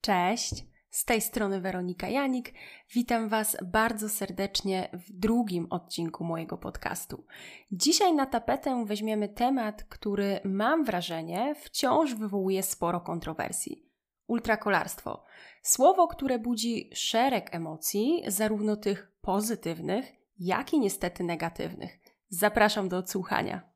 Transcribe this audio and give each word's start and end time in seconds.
Cześć, 0.00 0.64
z 0.90 1.04
tej 1.04 1.20
strony 1.20 1.60
Weronika 1.60 2.08
Janik. 2.08 2.54
Witam 2.94 3.28
Was 3.28 3.56
bardzo 3.64 4.08
serdecznie 4.08 4.88
w 4.92 5.12
drugim 5.12 5.66
odcinku 5.70 6.24
mojego 6.24 6.58
podcastu. 6.58 7.24
Dzisiaj 7.72 8.14
na 8.14 8.26
tapetę 8.26 8.84
weźmiemy 8.86 9.28
temat, 9.28 9.84
który 9.84 10.40
mam 10.44 10.84
wrażenie 10.84 11.54
wciąż 11.54 12.14
wywołuje 12.14 12.62
sporo 12.62 13.00
kontrowersji. 13.00 13.86
Ultrakolarstwo. 14.26 15.24
Słowo, 15.62 16.08
które 16.08 16.38
budzi 16.38 16.90
szereg 16.94 17.54
emocji, 17.54 18.22
zarówno 18.26 18.76
tych 18.76 19.12
pozytywnych, 19.20 20.12
jak 20.38 20.72
i 20.72 20.80
niestety 20.80 21.24
negatywnych. 21.24 21.98
Zapraszam 22.28 22.88
do 22.88 22.98
odsłuchania. 22.98 23.69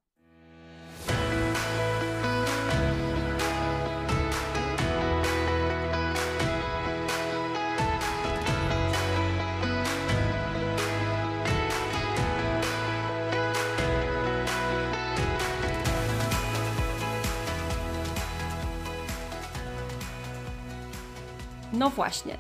No 21.78 21.90
właśnie. 21.90 22.38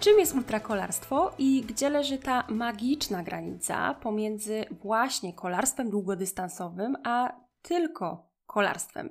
Czym 0.00 0.18
jest 0.18 0.34
ultrakolarstwo 0.34 1.34
i 1.38 1.62
gdzie 1.62 1.90
leży 1.90 2.18
ta 2.18 2.44
magiczna 2.48 3.22
granica 3.22 3.94
pomiędzy 3.94 4.64
właśnie 4.70 5.32
kolarstwem 5.32 5.90
długodystansowym 5.90 6.96
a 7.04 7.32
tylko 7.62 8.30
kolarstwem? 8.46 9.10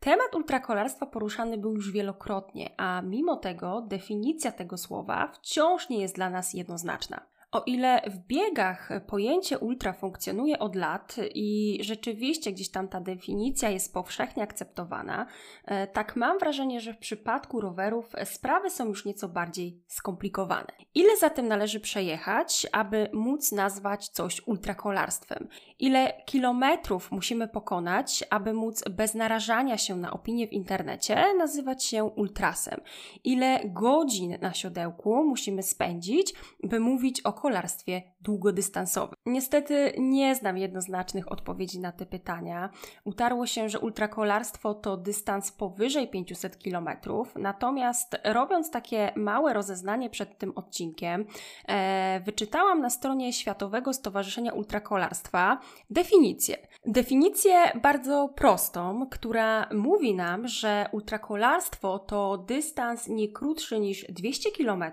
Temat 0.00 0.34
ultrakolarstwa 0.34 1.06
poruszany 1.06 1.58
był 1.58 1.74
już 1.74 1.92
wielokrotnie, 1.92 2.74
a 2.76 3.02
mimo 3.02 3.36
tego 3.36 3.80
definicja 3.80 4.52
tego 4.52 4.78
słowa 4.78 5.32
wciąż 5.32 5.88
nie 5.88 6.00
jest 6.00 6.14
dla 6.14 6.30
nas 6.30 6.54
jednoznaczna. 6.54 7.26
O 7.52 7.62
ile 7.66 8.02
w 8.06 8.18
biegach 8.18 8.90
pojęcie 9.06 9.58
ultra 9.58 9.92
funkcjonuje 9.92 10.58
od 10.58 10.76
lat 10.76 11.16
i 11.34 11.78
rzeczywiście 11.80 12.52
gdzieś 12.52 12.70
tam 12.70 12.88
ta 12.88 13.00
definicja 13.00 13.70
jest 13.70 13.94
powszechnie 13.94 14.42
akceptowana, 14.42 15.26
e, 15.64 15.86
tak 15.86 16.16
mam 16.16 16.38
wrażenie, 16.38 16.80
że 16.80 16.92
w 16.94 16.98
przypadku 16.98 17.60
rowerów 17.60 18.12
sprawy 18.24 18.70
są 18.70 18.86
już 18.86 19.04
nieco 19.04 19.28
bardziej 19.28 19.82
skomplikowane. 19.86 20.66
Ile 20.94 21.16
zatem 21.16 21.48
należy 21.48 21.80
przejechać, 21.80 22.66
aby 22.72 23.08
móc 23.12 23.52
nazwać 23.52 24.08
coś 24.08 24.46
ultrakolarstwem? 24.46 25.48
Ile 25.78 26.22
kilometrów 26.26 27.12
musimy 27.12 27.48
pokonać, 27.48 28.24
aby 28.30 28.52
móc 28.52 28.84
bez 28.90 29.14
narażania 29.14 29.78
się 29.78 29.96
na 29.96 30.12
opinię 30.12 30.48
w 30.48 30.52
internecie 30.52 31.34
nazywać 31.38 31.84
się 31.84 32.04
ultrasem? 32.04 32.80
Ile 33.24 33.60
godzin 33.64 34.38
na 34.40 34.54
siodełku 34.54 35.24
musimy 35.24 35.62
spędzić, 35.62 36.34
by 36.62 36.80
mówić 36.80 37.20
o 37.20 37.32
kolarstwie 37.36 38.02
długodystansowym? 38.20 39.16
Niestety 39.26 39.92
nie 39.98 40.34
znam 40.34 40.58
jednoznacznych 40.58 41.32
odpowiedzi 41.32 41.80
na 41.80 41.92
te 41.92 42.06
pytania. 42.06 42.70
Utarło 43.04 43.46
się, 43.46 43.68
że 43.68 43.80
ultrakolarstwo 43.80 44.74
to 44.74 44.96
dystans 44.96 45.52
powyżej 45.52 46.08
500 46.08 46.56
km, 46.56 46.88
natomiast 47.36 48.16
robiąc 48.24 48.70
takie 48.70 49.12
małe 49.16 49.52
rozeznanie 49.52 50.10
przed 50.10 50.38
tym 50.38 50.52
odcinkiem, 50.56 51.26
e, 51.68 52.20
wyczytałam 52.20 52.80
na 52.80 52.90
stronie 52.90 53.32
Światowego 53.32 53.92
Stowarzyszenia 53.92 54.52
Ultrakolarstwa 54.52 55.58
definicję. 55.90 56.56
Definicję 56.86 57.54
bardzo 57.82 58.28
prostą, 58.36 59.06
która 59.10 59.68
mówi 59.74 60.14
nam, 60.14 60.48
że 60.48 60.88
ultrakolarstwo 60.92 61.98
to 61.98 62.38
dystans 62.38 63.08
nie 63.08 63.28
krótszy 63.28 63.80
niż 63.80 64.04
200 64.08 64.50
km 64.50 64.84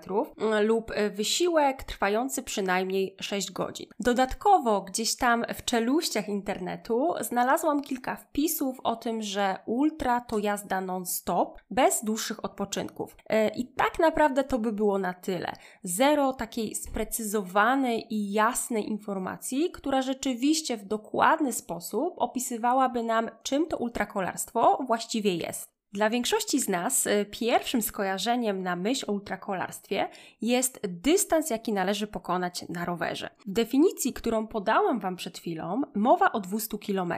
lub 0.61 0.91
wysiłek 1.11 1.83
trwający 1.83 2.32
przynajmniej 2.41 3.15
6 3.21 3.51
godzin. 3.51 3.87
Dodatkowo 3.99 4.81
gdzieś 4.81 5.15
tam 5.15 5.45
w 5.53 5.65
czeluściach 5.65 6.27
internetu 6.27 7.13
znalazłam 7.21 7.81
kilka 7.81 8.15
wpisów 8.15 8.79
o 8.83 8.95
tym, 8.95 9.21
że 9.21 9.57
ultra 9.65 10.21
to 10.21 10.39
jazda 10.39 10.81
non-stop, 10.81 11.61
bez 11.71 12.03
dłuższych 12.03 12.45
odpoczynków. 12.45 13.15
E, 13.29 13.49
I 13.49 13.67
tak 13.67 13.99
naprawdę 13.99 14.43
to 14.43 14.59
by 14.59 14.71
było 14.71 14.97
na 14.97 15.13
tyle. 15.13 15.53
Zero 15.83 16.33
takiej 16.33 16.75
sprecyzowanej 16.75 18.13
i 18.13 18.31
jasnej 18.31 18.89
informacji, 18.89 19.71
która 19.71 20.01
rzeczywiście 20.01 20.77
w 20.77 20.85
dokładny 20.85 21.53
sposób 21.53 22.13
opisywałaby 22.17 23.03
nam, 23.03 23.29
czym 23.43 23.67
to 23.67 23.77
ultrakolarstwo 23.77 24.83
właściwie 24.87 25.35
jest. 25.35 25.72
Dla 25.93 26.09
większości 26.09 26.59
z 26.59 26.69
nas 26.69 27.07
y, 27.07 27.25
pierwszym 27.31 27.81
skojarzeniem 27.81 28.63
na 28.63 28.75
myśl 28.75 29.05
o 29.07 29.13
ultrakolarstwie 29.13 30.09
jest 30.41 30.79
dystans, 30.87 31.49
jaki 31.49 31.73
należy 31.73 32.07
pokonać 32.07 32.65
na 32.69 32.85
rowerze. 32.85 33.29
W 33.45 33.51
definicji, 33.51 34.13
którą 34.13 34.47
podałam 34.47 34.99
Wam 34.99 35.15
przed 35.15 35.37
chwilą, 35.37 35.81
mowa 35.95 36.31
o 36.31 36.39
200 36.39 36.77
km, 36.77 37.13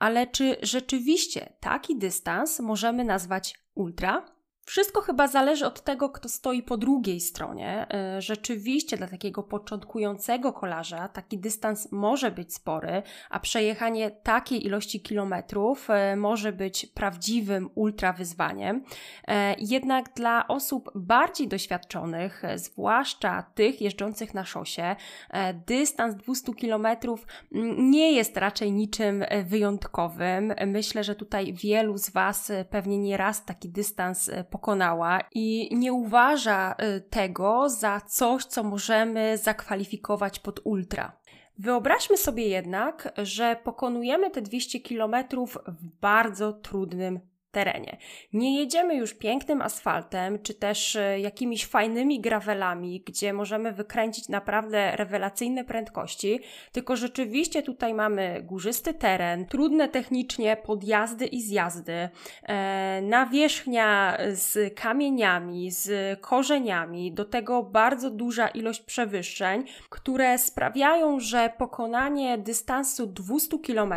ale 0.00 0.26
czy 0.26 0.56
rzeczywiście 0.62 1.52
taki 1.60 1.98
dystans 1.98 2.60
możemy 2.60 3.04
nazwać 3.04 3.54
ultra? 3.74 4.24
Wszystko 4.64 5.00
chyba 5.00 5.28
zależy 5.28 5.66
od 5.66 5.80
tego, 5.80 6.10
kto 6.10 6.28
stoi 6.28 6.62
po 6.62 6.76
drugiej 6.76 7.20
stronie. 7.20 7.86
E, 7.94 8.22
rzeczywiście 8.22 8.96
dla 8.96 9.06
takiego 9.06 9.42
początkującego 9.42 10.52
kolarza 10.52 11.08
taki 11.08 11.38
dystans 11.38 11.92
może 11.92 12.30
być 12.30 12.54
spory, 12.54 13.02
a 13.30 13.40
przejechanie 13.40 14.10
takiej 14.10 14.66
ilości 14.66 15.00
kilometrów 15.00 15.90
e, 15.90 16.16
może 16.16 16.52
być 16.52 16.86
prawdziwym 16.86 17.70
ultra 17.74 18.12
wyzwaniem. 18.12 18.84
E, 19.28 19.54
jednak 19.58 20.14
dla 20.14 20.48
osób 20.48 20.90
bardziej 20.94 21.48
doświadczonych, 21.48 22.42
zwłaszcza 22.56 23.42
tych 23.54 23.80
jeżdżących 23.80 24.34
na 24.34 24.44
szosie, 24.44 24.96
dystans 25.66 26.14
200 26.14 26.54
kilometrów 26.54 27.26
mm, 27.54 27.90
nie 27.90 28.12
jest 28.12 28.36
raczej 28.36 28.72
niczym 28.72 29.24
wyjątkowym. 29.44 30.54
Myślę, 30.66 31.04
że 31.04 31.14
tutaj 31.14 31.52
wielu 31.52 31.98
z 31.98 32.10
Was 32.10 32.52
pewnie 32.70 32.98
nie 32.98 33.16
raz 33.16 33.44
taki 33.44 33.68
dystans 33.68 34.30
pokonała 34.52 35.20
i 35.34 35.76
nie 35.76 35.92
uważa 35.92 36.74
y, 36.96 37.00
tego 37.00 37.68
za 37.68 38.00
coś, 38.00 38.44
co 38.44 38.62
możemy 38.62 39.38
zakwalifikować 39.38 40.38
pod 40.38 40.60
ultra. 40.64 41.16
Wyobraźmy 41.58 42.16
sobie 42.16 42.48
jednak, 42.48 43.12
że 43.22 43.56
pokonujemy 43.64 44.30
te 44.30 44.42
200 44.42 44.80
km 44.80 45.14
w 45.46 45.86
bardzo 46.00 46.52
trudnym 46.52 47.20
terenie. 47.52 47.96
Nie 48.32 48.58
jedziemy 48.58 48.94
już 48.94 49.14
pięknym 49.14 49.62
asfaltem, 49.62 50.42
czy 50.42 50.54
też 50.54 50.96
e, 50.96 51.20
jakimiś 51.20 51.66
fajnymi 51.66 52.20
gravelami, 52.20 53.02
gdzie 53.06 53.32
możemy 53.32 53.72
wykręcić 53.72 54.28
naprawdę 54.28 54.96
rewelacyjne 54.96 55.64
prędkości, 55.64 56.40
tylko 56.72 56.96
rzeczywiście 56.96 57.62
tutaj 57.62 57.94
mamy 57.94 58.42
górzysty 58.42 58.94
teren, 58.94 59.46
trudne 59.46 59.88
technicznie 59.88 60.56
podjazdy 60.56 61.26
i 61.26 61.42
zjazdy, 61.42 62.08
e, 62.42 63.00
nawierzchnia 63.02 64.18
z 64.32 64.74
kamieniami, 64.74 65.70
z 65.70 66.20
korzeniami, 66.20 67.12
do 67.12 67.24
tego 67.24 67.62
bardzo 67.62 68.10
duża 68.10 68.48
ilość 68.48 68.80
przewyższeń, 68.80 69.64
które 69.90 70.38
sprawiają, 70.38 71.20
że 71.20 71.52
pokonanie 71.58 72.38
dystansu 72.38 73.06
200 73.06 73.58
km 73.58 73.94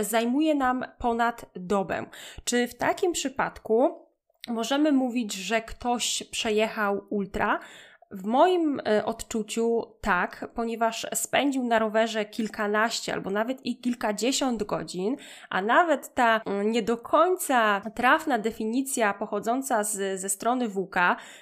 zajmuje 0.00 0.54
nam 0.54 0.84
ponad 0.98 1.46
dobę. 1.54 2.06
Czy 2.44 2.68
w 2.68 2.74
takim 2.86 3.12
przypadku 3.12 4.06
możemy 4.48 4.92
mówić, 4.92 5.32
że 5.32 5.62
ktoś 5.62 6.22
przejechał 6.30 7.06
ultra, 7.10 7.60
w 8.10 8.24
moim 8.24 8.80
e, 8.88 9.04
odczuciu 9.04 9.82
tak, 10.00 10.48
ponieważ 10.54 11.06
spędził 11.14 11.64
na 11.64 11.78
rowerze 11.78 12.24
kilkanaście 12.24 13.12
albo 13.12 13.30
nawet 13.30 13.66
i 13.66 13.76
kilkadziesiąt 13.76 14.62
godzin, 14.62 15.16
a 15.50 15.62
nawet 15.62 16.14
ta 16.14 16.40
mm, 16.44 16.70
nie 16.70 16.82
do 16.82 16.96
końca 16.96 17.82
trafna 17.94 18.38
definicja 18.38 19.14
pochodząca 19.14 19.84
z, 19.84 20.20
ze 20.20 20.28
strony 20.28 20.68
WK 20.68 20.96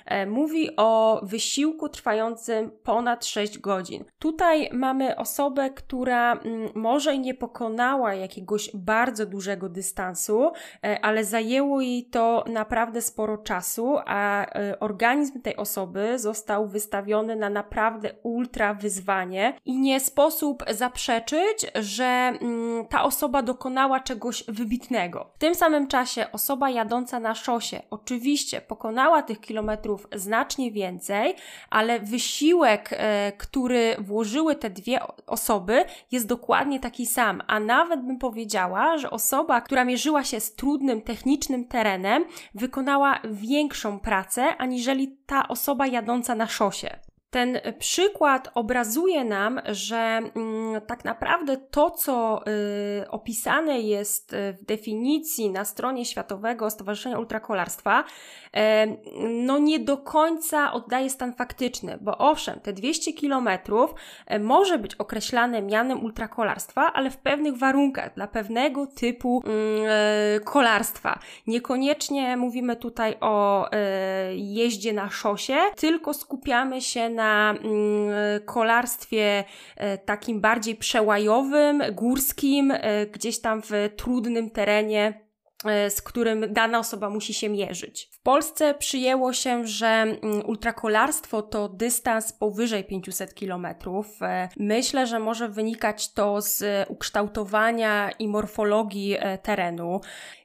e, 0.05 0.27
mówi 0.27 0.77
o 0.77 1.21
wysiłku 1.23 1.89
trwającym 1.89 2.71
ponad 2.83 3.27
6 3.27 3.59
godzin. 3.59 4.05
Tutaj 4.19 4.71
mamy 4.73 5.17
osobę, 5.17 5.71
która 5.71 6.33
m, 6.33 6.41
mm, 6.45 6.71
może 6.75 7.19
nie 7.19 7.35
pokonała 7.35 8.15
jakiegoś 8.15 8.71
bardzo 8.75 9.27
dużego 9.27 9.69
dystansu, 9.69 10.53
e, 10.85 11.05
ale 11.05 11.25
zajęło 11.25 11.81
jej 11.81 12.05
to 12.05 12.45
naprawdę 12.47 13.01
sporo 13.03 13.39
czasu, 13.39 13.97
a 14.07 14.47
e, 14.47 14.81
organizm 14.81 15.41
tej 15.41 15.57
osoby 15.57 16.19
został 16.19 16.54
został 16.55 16.69
wystawiony 16.69 17.37
na 17.37 17.51
naprawdę 17.51 18.11
ultra 18.23 18.75
wyzwanie 18.75 19.55
i 19.65 19.79
nie 19.79 20.01
sposób 20.01 20.65
zaprzeczyć, 20.71 21.67
że 21.75 22.05
mm, 22.05 22.87
ta 22.87 23.03
osoba 23.03 23.43
dokonała 23.43 24.01
czegoś 24.01 24.45
wybitnego. 24.49 25.31
W 25.35 25.39
tym 25.39 25.55
samym 25.55 25.87
czasie 25.87 26.27
osoba 26.33 26.71
jadąca 26.71 27.21
na 27.21 27.35
szosie 27.35 27.83
oczywiście 27.91 28.61
pokonała 28.61 29.23
tych 29.23 29.41
kilometrów 29.41 30.07
znacznie 30.13 30.71
więcej, 30.73 31.35
ale 31.71 32.01
wysiłek, 32.01 32.91
e, 32.93 33.33
który 33.39 33.97
włożyły 33.99 34.57
te 34.57 34.71
dwie 34.71 35.01
osoby 35.27 35.85
jest 36.13 36.27
dokładnie 36.27 36.81
taki 36.81 37.07
sam, 37.07 37.43
a 37.47 37.61
nawet 37.61 38.01
bym 38.07 38.19
powiedziała, 38.19 38.99
że 38.99 39.11
osoba, 39.11 39.61
która 39.61 39.85
mierzyła 39.85 40.25
się 40.25 40.41
z 40.41 40.55
trudnym 40.55 41.03
technicznym 41.03 41.65
terenem, 41.65 42.25
wykonała 42.55 43.21
większą 43.31 44.01
pracę 44.01 44.57
aniżeli 44.57 45.17
ta 45.27 45.49
osoba 45.49 45.87
jadąca 45.87 46.35
na 46.35 46.44
szosie. 46.49 46.99
Ten 47.35 47.61
przykład 47.79 48.51
obrazuje 48.55 49.25
nam, 49.25 49.61
że 49.67 49.97
mm, 49.97 50.81
tak 50.87 51.05
naprawdę 51.05 51.57
to, 51.57 51.91
co 51.91 52.45
y, 53.03 53.11
opisane 53.11 53.81
jest 53.81 54.33
y, 54.33 54.53
w 54.53 54.65
definicji 54.65 55.51
na 55.51 55.65
stronie 55.65 56.05
Światowego 56.05 56.71
Stowarzyszenia 56.71 57.19
Ultrakolarstwa, 57.19 58.05
y, 58.05 58.61
no 59.29 59.59
nie 59.59 59.79
do 59.79 59.97
końca 59.97 60.73
oddaje 60.73 61.11
stan 61.11 61.33
faktyczny, 61.33 61.99
bo 62.01 62.19
owszem, 62.19 62.61
te 62.61 62.73
200 62.73 63.13
kilometrów 63.13 63.95
y, 64.35 64.39
może 64.41 64.79
być 64.79 64.95
określane 64.95 65.63
mianem 65.63 66.05
ultrakolarstwa, 66.05 66.93
ale 66.93 67.11
w 67.11 67.17
pewnych 67.17 67.57
warunkach, 67.59 68.15
dla 68.15 68.27
pewnego 68.27 68.87
typu 68.87 69.43
mm, 69.47 70.45
kolarstwa. 70.45 71.19
Niekoniecznie 71.47 72.37
mówimy 72.37 72.77
tutaj 72.77 73.17
o 73.21 73.69
jeździe 74.33 74.93
na 74.93 75.11
szosie, 75.11 75.57
tylko 75.77 76.15
skupiamy 76.15 76.81
się 76.81 77.11
na 77.11 77.24
na 77.25 77.51
mm, 77.51 78.41
kolarstwie 78.45 79.45
e, 79.77 79.99
takim 79.99 80.41
bardziej 80.41 80.77
przełajowym, 80.77 81.83
górskim, 81.93 82.71
e, 82.71 83.07
gdzieś 83.07 83.41
tam 83.41 83.63
w 83.63 83.71
trudnym 83.97 84.51
terenie 84.51 85.21
e, 85.65 85.91
z 85.91 86.03
którym 86.03 86.53
dana 86.53 86.79
osoba 86.79 87.11
musi 87.11 87.35
się 87.35 87.49
mierzyć. 87.49 88.09
W 88.13 88.23
Polsce 88.23 88.75
przyjęło 88.75 89.33
się, 89.33 89.67
że 89.67 89.87
mm, 89.87 90.21
ultrakolarstwo 90.47 91.43
to 91.43 91.69
dystans 91.69 92.33
powyżej 92.33 92.85
500 92.85 93.35
km. 93.35 93.67
Myślę, 94.57 95.07
że 95.07 95.19
może 95.19 95.49
wynikać 95.49 96.13
to 96.13 96.41
z 96.41 96.65
ukształtowania 96.89 98.11
i 98.19 98.29
morfologii 98.29 99.17
terenu 99.43 100.01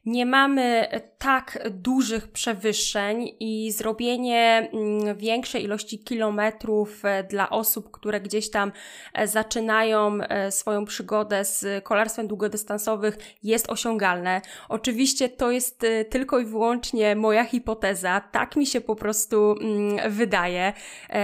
nie 0.09 0.25
mamy 0.25 0.87
tak 1.17 1.69
dużych 1.69 2.27
przewyższeń 2.27 3.29
i 3.39 3.71
zrobienie 3.71 4.69
mm, 4.73 5.17
większej 5.17 5.63
ilości 5.63 5.99
kilometrów 5.99 7.05
e, 7.05 7.23
dla 7.23 7.49
osób, 7.49 7.91
które 7.91 8.21
gdzieś 8.21 8.49
tam 8.49 8.71
e, 9.13 9.27
zaczynają 9.27 10.17
e, 10.21 10.51
swoją 10.51 10.85
przygodę 10.85 11.45
z 11.45 11.83
kolarstwem 11.83 12.27
długodystansowych 12.27 13.17
jest 13.43 13.69
osiągalne. 13.69 14.41
Oczywiście 14.69 15.29
to 15.29 15.51
jest 15.51 15.85
tylko 16.09 16.39
i 16.39 16.45
wyłącznie 16.45 17.15
moja 17.15 17.43
hipoteza, 17.43 18.21
tak 18.31 18.55
mi 18.55 18.65
się 18.65 18.81
po 18.81 18.95
prostu 18.95 19.55
mm, 19.61 20.11
wydaje, 20.11 20.73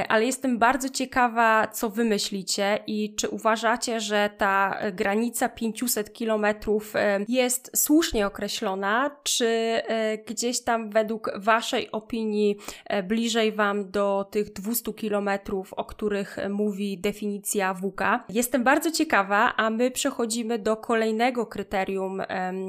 ale 0.10 0.26
jestem 0.26 0.58
bardzo 0.58 0.90
ciekawa, 0.90 1.68
co 1.68 1.90
wy 1.90 2.04
myślicie 2.04 2.80
i 2.88 3.16
czy 3.16 3.30
uważacie, 3.30 4.00
że 4.00 4.30
ta 4.38 4.80
granica 4.94 5.50
500 5.50 6.14
kilometrów 6.14 6.94
jest 7.28 7.72
słusznie 7.76 8.28
określona 8.28 8.75
czy 9.24 9.46
e, 9.48 10.18
gdzieś 10.18 10.64
tam 10.64 10.90
według 10.90 11.32
Waszej 11.36 11.92
opinii 11.92 12.58
e, 12.86 13.04
bliżej 13.04 13.52
Wam 13.52 13.92
do 13.92 14.26
tych 14.32 14.54
200 14.54 14.94
kilometrów, 14.94 15.74
o 15.74 15.86
których 15.86 16.38
mówi 16.50 16.98
definicja 16.98 17.74
WK. 17.74 18.02
Jestem 18.30 18.64
bardzo 18.64 18.92
ciekawa, 18.92 19.54
a 19.58 19.70
my 19.70 19.92
przechodzimy 19.92 20.60
do 20.60 20.78
kolejnego 20.78 21.46
kryterium, 21.46 22.22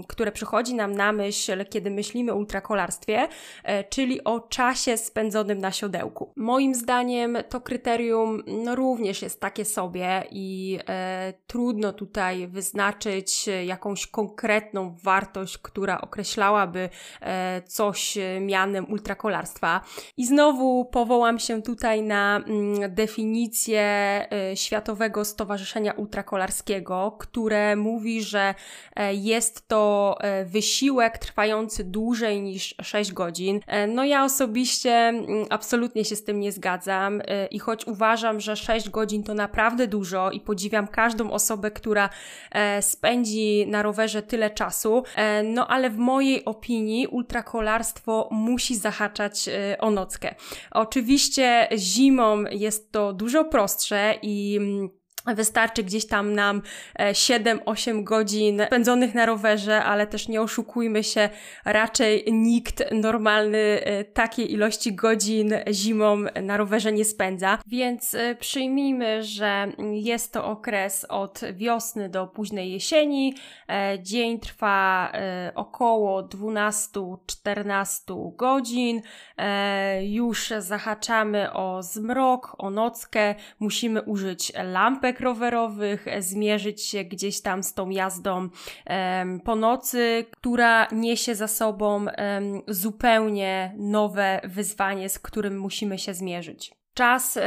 które 0.08 0.32
przychodzi 0.32 0.74
nam 0.74 0.92
na 0.92 1.12
myśl, 1.12 1.64
kiedy 1.70 1.90
myślimy 1.90 2.32
o 2.32 2.36
ultrakolarstwie, 2.36 3.28
e, 3.64 3.84
czyli 3.84 4.24
o 4.24 4.40
czasie 4.40 4.96
spędzonym 4.96 5.58
na 5.58 5.72
siodełku. 5.72 6.32
Moim 6.36 6.74
zdaniem 6.74 7.38
to 7.48 7.60
kryterium 7.60 8.42
no, 8.46 8.74
również 8.74 9.22
jest 9.22 9.40
takie 9.40 9.64
sobie 9.64 10.24
i 10.30 10.78
trudno 11.46 11.92
tutaj 11.92 12.48
wyznaczyć 12.48 13.48
jakąś 13.66 14.06
konkretną 14.06 14.94
wartość, 15.02 15.58
która 15.58 15.85
określałaby 15.94 16.88
e, 17.20 17.62
coś 17.66 18.18
mianem 18.40 18.90
ultrakolarstwa. 18.90 19.80
I 20.16 20.26
znowu 20.26 20.84
powołam 20.84 21.38
się 21.38 21.62
tutaj 21.62 22.02
na 22.02 22.36
mm, 22.46 22.94
definicję 22.94 23.80
e, 23.80 24.56
Światowego 24.56 25.24
Stowarzyszenia 25.24 25.92
Ultrakolarskiego, 25.92 27.16
które 27.18 27.76
mówi, 27.76 28.22
że 28.22 28.54
e, 28.96 29.14
jest 29.14 29.68
to 29.68 30.18
wysiłek 30.44 31.18
trwający 31.18 31.84
dłużej 31.84 32.42
niż 32.42 32.74
6 32.82 33.12
godzin. 33.12 33.60
No 33.88 34.04
ja 34.04 34.24
osobiście 34.24 34.92
mm, 34.92 35.46
absolutnie 35.50 36.04
się 36.04 36.16
z 36.16 36.24
tym 36.24 36.40
nie 36.40 36.52
zgadzam 36.52 37.22
i 37.50 37.58
choć 37.58 37.86
uważam, 37.86 38.40
że 38.40 38.56
6 38.56 38.90
godzin 38.90 39.22
to 39.22 39.34
naprawdę 39.34 39.86
dużo 39.86 40.30
i 40.30 40.40
podziwiam 40.40 40.88
każdą 40.88 41.30
osobę, 41.30 41.70
która 41.70 42.08
spędzi 42.80 43.66
na 43.66 43.82
rowerze 43.82 44.22
tyle 44.22 44.50
czasu, 44.50 45.02
no 45.44 45.68
ale 45.68 45.75
w 45.90 45.98
mojej 45.98 46.44
opinii 46.44 47.06
ultrakolarstwo 47.06 48.28
musi 48.32 48.76
zahaczać 48.76 49.48
y, 49.48 49.78
o 49.78 49.90
nockę. 49.90 50.34
Oczywiście 50.70 51.68
zimą 51.76 52.44
jest 52.50 52.92
to 52.92 53.12
dużo 53.12 53.44
prostsze 53.44 54.14
i 54.22 54.56
mm, 54.60 54.88
Wystarczy 55.34 55.82
gdzieś 55.82 56.06
tam 56.06 56.34
nam 56.34 56.62
7-8 56.98 57.98
e, 57.98 58.02
godzin 58.02 58.62
spędzonych 58.66 59.14
na 59.14 59.26
rowerze, 59.26 59.84
ale 59.84 60.06
też 60.06 60.28
nie 60.28 60.42
oszukujmy 60.42 61.04
się, 61.04 61.28
raczej 61.64 62.24
nikt 62.32 62.92
normalny 62.92 63.58
e, 63.58 64.04
takiej 64.04 64.52
ilości 64.52 64.94
godzin 64.94 65.54
zimą 65.72 66.16
na 66.42 66.56
rowerze 66.56 66.92
nie 66.92 67.04
spędza. 67.04 67.58
Więc 67.66 68.14
e, 68.14 68.34
przyjmijmy, 68.34 69.22
że 69.22 69.72
jest 69.92 70.32
to 70.32 70.44
okres 70.44 71.06
od 71.08 71.40
wiosny 71.52 72.08
do 72.08 72.26
późnej 72.26 72.72
jesieni. 72.72 73.34
Dzień 74.02 74.40
trwa 74.40 75.12
około 75.54 76.22
12-14 76.22 78.36
godzin. 78.36 79.02
Już 80.00 80.52
zahaczamy 80.58 81.52
o 81.52 81.82
zmrok, 81.82 82.54
o 82.58 82.70
nockę. 82.70 83.34
Musimy 83.60 84.02
użyć 84.02 84.52
lampek 84.64 85.15
rowerowych, 85.20 86.08
e, 86.08 86.22
zmierzyć 86.22 86.82
się 86.82 87.04
gdzieś 87.04 87.42
tam 87.42 87.62
z 87.62 87.74
tą 87.74 87.90
jazdą 87.90 88.48
po 89.44 89.56
nocy, 89.56 90.24
która 90.30 90.88
niesie 90.92 91.34
za 91.34 91.48
sobą 91.48 92.06
zupełnie 92.68 93.74
nowe 93.78 94.40
wyzwanie, 94.44 95.08
z 95.08 95.18
którym 95.18 95.58
musimy 95.60 95.98
się 95.98 96.14
zmierzyć. 96.14 96.76
Czas, 96.96 97.38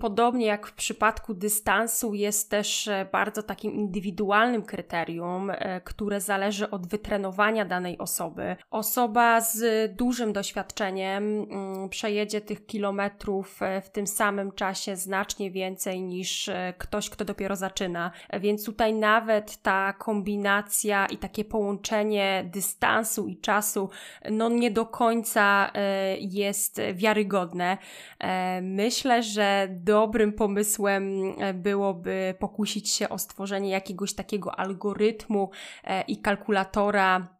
podobnie 0.00 0.46
jak 0.46 0.66
w 0.66 0.72
przypadku 0.72 1.34
dystansu, 1.34 2.14
jest 2.14 2.50
też 2.50 2.88
e, 2.88 3.08
bardzo 3.12 3.42
takim 3.42 3.72
indywidualnym 3.72 4.62
kryterium, 4.62 5.50
e, 5.50 5.80
które 5.80 6.20
zależy 6.20 6.70
od 6.70 6.86
wytrenowania 6.86 7.64
danej 7.64 7.98
osoby. 7.98 8.56
Osoba 8.70 9.40
z 9.40 9.92
dużym 9.96 10.32
doświadczeniem 10.32 11.46
mm, 11.50 11.88
przejedzie 11.88 12.40
tych 12.40 12.66
kilometrów 12.66 13.62
e, 13.62 13.80
w 13.80 13.90
tym 13.90 14.06
samym 14.06 14.52
czasie 14.52 14.96
znacznie 14.96 15.50
więcej 15.50 16.02
niż 16.02 16.50
ktoś, 16.78 17.10
kto 17.10 17.24
dopiero 17.24 17.56
zaczyna. 17.56 18.10
Więc 18.40 18.64
tutaj 18.64 18.94
nawet 18.94 19.56
ta 19.62 19.92
kombinacja 19.92 21.06
i 21.06 21.16
takie 21.16 21.44
połączenie 21.44 22.50
dystansu 22.52 23.28
i 23.28 23.36
czasu, 23.36 23.90
no 24.30 24.48
nie 24.48 24.70
do 24.70 24.86
końca 24.86 25.70
jest 26.20 26.80
wiarygodne. 26.94 27.78
My 28.62 28.87
myślę, 28.88 29.22
że 29.22 29.68
dobrym 29.70 30.32
pomysłem 30.32 31.34
e, 31.38 31.54
byłoby 31.54 32.34
pokusić 32.38 32.90
się 32.90 33.08
o 33.08 33.18
stworzenie 33.18 33.70
jakiegoś 33.70 34.14
takiego 34.14 34.58
algorytmu 34.58 35.50
e, 35.84 36.02
i 36.02 36.16
kalkulatora 36.16 37.37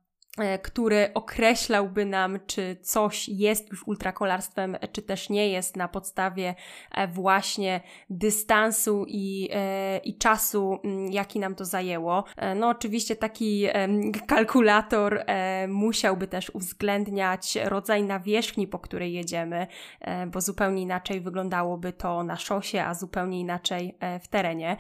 który 0.63 1.11
określałby 1.15 2.05
nam, 2.05 2.39
czy 2.47 2.77
coś 2.83 3.29
jest 3.29 3.71
już 3.71 3.87
ultrakolarstwem, 3.87 4.77
czy 4.93 5.03
też 5.03 5.31
nie 5.31 5.49
jest 5.49 5.77
na 5.77 5.89
podstawie 5.89 6.55
e, 6.91 7.09
właśnie 7.09 7.81
dystansu 8.11 9.05
i, 9.09 9.49
e, 9.53 9.99
i 9.99 10.19
czasu, 10.19 10.79
jaki 11.11 11.39
nam 11.39 11.55
to 11.55 11.65
zajęło. 11.65 12.25
No, 12.57 12.69
oczywiście 12.69 13.17
taki 13.17 13.67
kalkulator 14.27 15.25
musiałby 15.69 16.27
też 16.27 16.51
uwzględniać 16.51 17.59
rodzaj 17.65 18.03
nawierzchni, 18.03 18.67
po 18.67 18.79
której 18.79 19.13
jedziemy, 19.13 19.67
bo 20.27 20.41
zupełnie 20.41 20.83
inaczej 20.83 21.21
wyglądałoby 21.21 21.93
to 21.93 22.23
na 22.23 22.37
szosie, 22.37 22.83
a 22.83 22.95
zupełnie 22.95 23.41
inaczej 23.41 23.95
w 24.23 24.29
terenie. 24.29 24.77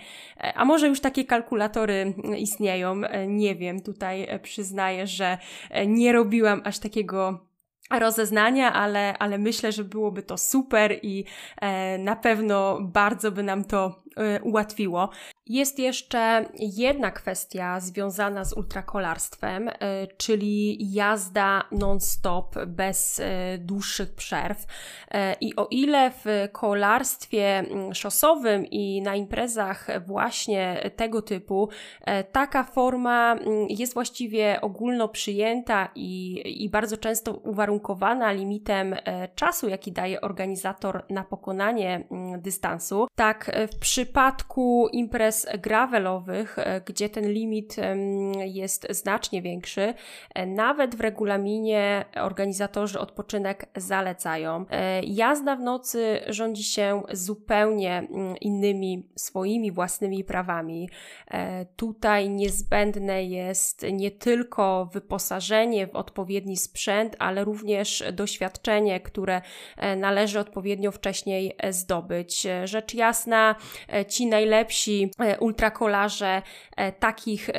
A 0.54 0.64
może 0.64 0.88
już 0.88 1.00
takie 1.00 1.24
kalkulatory 1.24 2.14
istnieją, 2.38 3.00
nie 3.26 3.54
wiem, 3.54 3.80
tutaj 3.80 4.28
przyznaję, 4.42 5.06
że 5.06 5.28
E, 5.28 5.38
nie 5.86 6.12
robiłam 6.12 6.62
aż 6.64 6.78
takiego 6.78 7.48
rozeznania, 7.90 8.72
ale, 8.72 9.18
ale 9.18 9.38
myślę, 9.38 9.72
że 9.72 9.84
byłoby 9.84 10.22
to 10.22 10.38
super 10.38 10.98
i 11.02 11.24
e, 11.60 11.98
na 11.98 12.16
pewno 12.16 12.78
bardzo 12.80 13.32
by 13.32 13.42
nam 13.42 13.64
to 13.64 14.02
e, 14.16 14.42
ułatwiło. 14.42 15.10
Jest 15.48 15.78
jeszcze 15.78 16.44
jedna 16.58 17.10
kwestia 17.10 17.80
związana 17.80 18.44
z 18.44 18.52
ultrakolarstwem, 18.52 19.68
e, 19.68 19.72
czyli 20.16 20.78
jazda 20.92 21.62
non-stop 21.72 22.58
bez 22.66 23.20
e, 23.20 23.58
dłuższych 23.58 24.14
przerw. 24.14 24.66
E, 25.10 25.36
I 25.40 25.56
o 25.56 25.66
ile 25.70 26.10
w 26.10 26.48
kolarstwie 26.52 27.58
mm, 27.58 27.94
szosowym 27.94 28.66
i 28.66 29.02
na 29.02 29.14
imprezach 29.14 29.88
właśnie 30.06 30.90
tego 30.96 31.22
typu 31.22 31.68
taka 32.32 32.64
forma 32.64 33.32
mm, 33.32 33.66
jest 33.68 33.94
właściwie 33.94 34.60
ogólno 34.60 35.08
przyjęta 35.08 35.88
i, 35.94 36.42
i 36.64 36.68
bardzo 36.70 36.96
często 36.96 37.32
uwarunkowana 37.32 38.32
limitem 38.32 38.96
czasu, 39.34 39.68
jaki 39.68 39.92
daje 39.92 40.20
organizator 40.20 41.04
na 41.10 41.24
pokonanie 41.24 42.04
mm, 42.10 42.40
dystansu, 42.40 43.06
tak 43.14 43.50
w 43.72 43.78
przypadku 43.78 44.88
imprez 44.92 45.37
gravelowych, 45.58 46.58
e, 46.58 46.80
gdzie 46.80 47.08
ten 47.08 47.32
limit 47.32 47.76
jest 48.44 48.86
znacznie 48.90 49.42
większy, 49.42 49.94
e, 50.34 50.46
nawet 50.46 50.94
w 50.94 51.00
regulaminie 51.00 52.04
organizatorzy 52.14 52.98
odpoczynek 52.98 53.66
zalecają. 53.76 54.64
E, 54.70 55.02
jazda 55.02 55.56
w 55.56 55.60
nocy 55.60 56.20
rządzi 56.28 56.64
się 56.64 57.02
zupełnie 57.12 58.08
innymi 58.40 59.08
swoimi 59.16 59.72
własnymi 59.72 60.24
prawami. 60.24 60.88
Tutaj 61.76 62.30
niezbędne 62.30 63.24
jest 63.24 63.86
nie 63.92 64.10
tylko 64.10 64.88
wyposażenie 64.92 65.86
w 65.86 65.96
odpowiedni 65.96 66.56
sprzęt, 66.56 67.16
ale 67.18 67.44
również 67.44 68.04
doświadczenie, 68.12 69.00
które 69.00 69.42
należy 69.96 70.40
odpowiednio 70.40 70.92
wcześniej 70.92 71.56
zdobyć. 71.70 72.46
Rzecz 72.64 72.94
jasna, 72.94 73.54
ci 74.08 74.26
najlepsi 74.26 75.10
ultrakolarze 75.40 76.42
e, 76.76 76.92
takich 76.92 77.50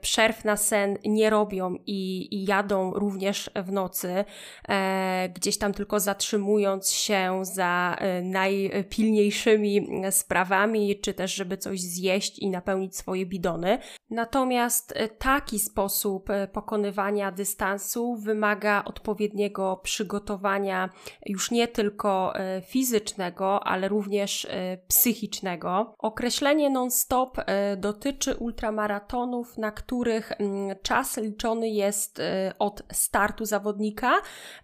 przerw 0.00 0.44
na 0.44 0.56
sen 0.56 0.98
nie 1.04 1.30
robią 1.30 1.74
i, 1.86 2.28
i 2.34 2.44
jadą 2.44 2.92
również 2.92 3.50
w 3.54 3.72
nocy, 3.72 4.24
e, 4.68 5.28
gdzieś 5.34 5.58
tam 5.58 5.72
tylko 5.72 6.00
zatrzymując 6.00 6.90
się 6.90 7.40
za 7.42 7.96
najpilniejszymi 8.22 9.88
sprawami, 10.10 11.00
czy 11.00 11.14
też 11.14 11.34
żeby 11.34 11.56
coś 11.56 11.80
zjeść 11.80 12.38
i 12.38 12.50
napełnić 12.50 12.96
swoje 12.96 13.26
bidony. 13.26 13.78
Natomiast 14.10 14.94
taki 15.18 15.58
sposób 15.58 16.28
pokonywania 16.52 17.32
dystansu 17.32 18.16
wymaga 18.16 18.84
odpowiedniego 18.84 19.80
przygotowania 19.82 20.90
już 21.26 21.50
nie 21.50 21.68
tylko 21.68 22.32
fizycznego, 22.66 23.66
ale 23.66 23.88
również 23.88 24.46
psychicznego. 24.88 25.94
Określenie 25.98 26.70
non 26.70 26.89
stop 26.90 27.38
e, 27.38 27.76
dotyczy 27.76 28.36
ultramaratonów, 28.36 29.58
na 29.58 29.70
których 29.70 30.32
mm, 30.32 30.76
czas 30.82 31.16
liczony 31.16 31.68
jest 31.68 32.20
e, 32.20 32.52
od 32.58 32.82
startu 32.92 33.44
zawodnika 33.44 34.12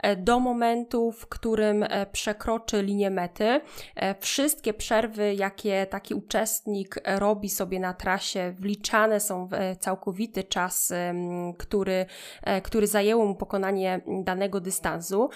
e, 0.00 0.16
do 0.16 0.40
momentu, 0.40 1.12
w 1.12 1.26
którym 1.26 1.84
przekroczy 2.12 2.82
linię 2.82 3.10
mety. 3.10 3.60
Wszystkie 4.20 4.74
przerwy, 4.74 5.34
jakie 5.34 5.86
taki 5.86 6.14
uczestnik 6.14 6.96
robi 7.04 7.48
sobie 7.48 7.80
na 7.80 7.94
trasie, 7.94 8.54
wliczane 8.58 9.20
są 9.20 9.46
w 9.46 9.50
całkowity 9.80 10.44
czas, 10.44 10.92
który, 11.58 12.06
który 12.62 12.86
zajęło 12.86 13.26
mu 13.26 13.34
pokonanie 13.34 14.00
danego 14.24 14.60
dystansu. 14.60 15.30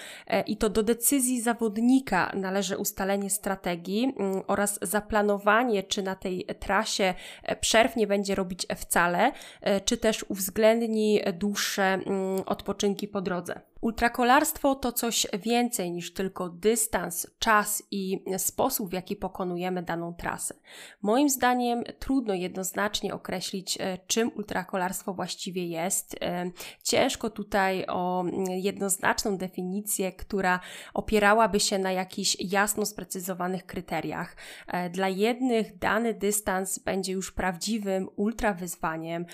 I 0.47 0.57
to 0.57 0.69
do 0.69 0.83
decyzji 0.83 1.41
zawodnika 1.41 2.31
należy 2.35 2.77
ustalenie 2.77 3.29
strategii 3.29 4.13
mm, 4.17 4.41
oraz 4.47 4.79
zaplanowanie, 4.81 5.83
czy 5.83 6.03
na 6.03 6.15
tej 6.15 6.45
trasie 6.59 6.80
czasie 6.81 7.13
e, 7.43 7.55
przerw 7.55 7.95
nie 7.95 8.07
będzie 8.07 8.35
robić 8.35 8.67
wcale, 8.75 9.31
e, 9.61 9.81
czy 9.81 9.97
też 9.97 10.25
uwzględni 10.29 11.21
dłuższe 11.33 11.83
mm, 11.83 12.41
odpoczynki 12.45 13.07
po 13.07 13.21
drodze. 13.21 13.70
Ultrakolarstwo 13.81 14.75
to 14.75 14.91
coś 14.91 15.27
więcej 15.33 15.91
niż 15.91 16.13
tylko 16.13 16.49
dystans, 16.49 17.27
czas 17.39 17.83
i 17.91 18.23
sposób, 18.37 18.89
w 18.89 18.93
jaki 18.93 19.15
pokonujemy 19.15 19.83
daną 19.83 20.13
trasę. 20.13 20.55
Moim 21.01 21.29
zdaniem 21.29 21.83
trudno 21.99 22.33
jednoznacznie 22.33 23.13
określić, 23.13 23.77
e, 23.81 23.97
czym 24.07 24.31
ultrakolarstwo 24.35 25.13
właściwie 25.13 25.67
jest. 25.67 26.15
E, 26.21 26.51
ciężko 26.83 27.29
tutaj 27.29 27.85
o 27.87 28.23
jednoznaczną 28.49 29.37
definicję, 29.37 30.11
która 30.11 30.59
opierałaby 30.93 31.59
się 31.59 31.79
na 31.79 31.91
jakichś 31.91 32.37
jasno 32.39 32.85
sprecyzowanych 32.85 33.65
kryteriach. 33.65 34.35
E, 34.67 34.89
dla 34.89 35.09
jednych 35.09 35.77
dany 35.77 36.13
dystans 36.13 36.79
będzie 36.79 37.13
już 37.13 37.31
prawdziwym 37.31 38.09
ultrawyzwaniem, 38.15 39.25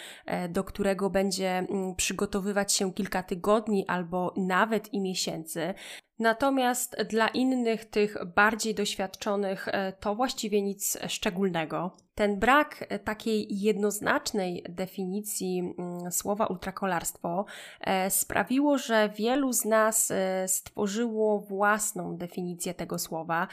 do 0.49 0.63
którego 0.63 1.09
będzie 1.09 1.67
przygotowywać 1.97 2.73
się 2.73 2.93
kilka 2.93 3.23
tygodni 3.23 3.87
albo 3.87 4.33
nawet 4.37 4.93
i 4.93 5.01
miesięcy. 5.01 5.73
Natomiast 6.19 6.95
dla 7.09 7.27
innych, 7.27 7.85
tych 7.85 8.17
bardziej 8.35 8.75
doświadczonych, 8.75 9.67
e, 9.67 9.93
to 9.93 10.15
właściwie 10.15 10.61
nic 10.61 10.97
szczególnego. 11.07 11.97
Ten 12.17 12.39
brak 12.39 12.85
e, 12.89 12.99
takiej 12.99 13.47
jednoznacznej 13.49 14.63
definicji 14.69 15.59
mm, 15.59 16.11
słowa 16.11 16.45
ultrakolarstwo 16.45 17.45
e, 17.81 18.09
sprawiło, 18.09 18.77
że 18.77 19.09
wielu 19.09 19.53
z 19.53 19.65
nas 19.65 20.13
stworzyło 20.47 21.39
własną 21.39 22.17
definicję 22.17 22.73
tego 22.73 22.99
słowa 22.99 23.47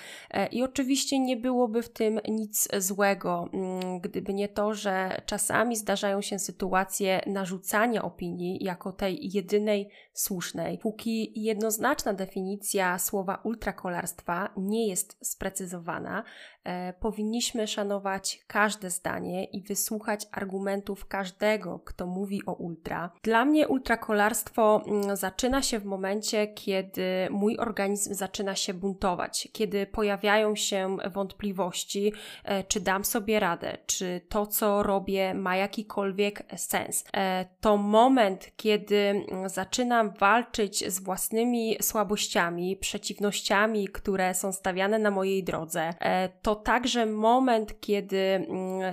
i 0.51 0.63
oczywiście 0.63 1.19
nie 1.19 1.37
byłoby 1.37 1.83
w 1.83 1.89
tym 1.89 2.21
nic 2.29 2.69
złego, 2.79 3.49
mm, 3.53 4.01
gdyby 4.01 4.35
nie 4.35 4.49
to, 4.49 4.75
że 4.75 5.21
czasami 5.27 5.77
zdarzają 5.77 6.21
się 6.23 6.39
sytuacje 6.39 7.21
narzucania 7.27 8.03
opinii 8.03 8.65
jako 8.65 8.93
tej 8.93 9.33
jedynej 9.33 9.89
słusznej. 10.13 10.79
Póki 10.79 11.43
jednoznaczna 11.43 12.13
definicja 12.13 12.99
słowa 12.99 13.41
ultrakolarstwa 13.45 14.51
nie 14.57 14.89
jest 14.89 15.19
sprecyzowana, 15.27 16.25
e, 16.65 16.93
powinniśmy 16.93 17.67
szanować 17.67 18.45
każde 18.55 18.91
zdanie 18.91 19.45
i 19.45 19.61
wysłuchać 19.61 20.27
argumentów 20.33 21.07
każdego, 21.07 21.81
kto 21.85 22.07
mówi 22.07 22.47
o 22.47 22.53
ultra. 22.53 23.11
Dla 23.23 23.45
mnie 23.45 23.69
ultrakolarstwo 23.69 24.83
mm, 24.87 25.17
zaczyna 25.17 25.63
się 25.63 25.79
w 25.79 25.85
momencie, 25.85 26.47
kiedy 26.47 27.29
mój 27.31 27.59
organizm 27.59 28.15
zaczyna 28.15 28.57
się 28.57 28.75
buntować, 28.75 29.49
kiedy 29.53 29.87
pojawiają 29.87 30.57
się 30.57 30.97
wątpliwości, 31.13 32.13
e, 32.45 32.65
czy 32.65 32.81
dam 32.81 33.05
sobie 33.05 33.41
radę, 33.41 33.79
czy 33.87 34.21
to, 34.29 34.47
co 34.47 34.83
robię, 34.83 35.35
ma 35.35 35.57
jakikolwiek 35.57 36.43
sens. 36.57 37.05
E, 37.17 37.47
to 37.61 37.77
moment, 37.77 38.51
kiedy 38.57 38.97
mm, 38.97 39.49
zaczynam 39.49 40.11
walczyć 40.11 40.93
z 40.93 41.01
własnymi 41.01 41.77
słabościami, 41.81 42.77
przeciwnościami, 42.77 43.89
które 43.89 44.35
są 44.35 44.53
stawiane 44.53 44.99
na 44.99 45.11
mojej 45.11 45.45
drodze. 45.45 45.95
E, 46.01 46.29
to 46.29 46.57
także 46.57 47.07
moment, 47.07 47.81
kiedy 47.81 48.44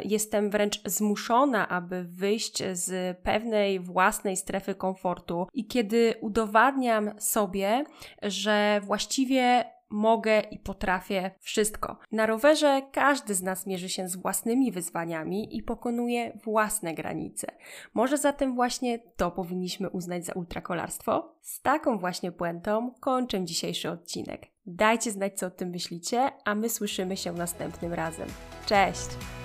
jestem 0.05 0.49
wręcz 0.49 0.81
zmuszona, 0.85 1.69
aby 1.69 2.03
wyjść 2.03 2.63
z 2.73 3.17
pewnej 3.17 3.79
własnej 3.79 4.37
strefy 4.37 4.75
komfortu 4.75 5.47
i 5.53 5.67
kiedy 5.67 6.13
udowadniam 6.21 7.11
sobie, 7.17 7.83
że 8.21 8.81
właściwie 8.83 9.65
mogę 9.91 10.39
i 10.39 10.59
potrafię 10.59 11.31
wszystko. 11.39 11.97
Na 12.11 12.25
rowerze 12.25 12.81
każdy 12.91 13.35
z 13.35 13.43
nas 13.43 13.67
mierzy 13.67 13.89
się 13.89 14.07
z 14.07 14.15
własnymi 14.15 14.71
wyzwaniami 14.71 15.57
i 15.57 15.63
pokonuje 15.63 16.37
własne 16.43 16.93
granice. 16.93 17.47
Może 17.93 18.17
zatem 18.17 18.55
właśnie 18.55 18.99
to 18.99 19.31
powinniśmy 19.31 19.89
uznać 19.89 20.25
za 20.25 20.33
ultrakolarstwo? 20.33 21.35
Z 21.41 21.61
taką 21.61 21.97
właśnie 21.97 22.31
puentą 22.31 22.91
kończę 22.99 23.45
dzisiejszy 23.45 23.89
odcinek. 23.89 24.47
Dajcie 24.65 25.11
znać, 25.11 25.33
co 25.33 25.47
o 25.47 25.51
tym 25.51 25.69
myślicie, 25.69 26.31
a 26.45 26.55
my 26.55 26.69
słyszymy 26.69 27.17
się 27.17 27.33
następnym 27.33 27.93
razem. 27.93 28.27
Cześć! 28.65 29.40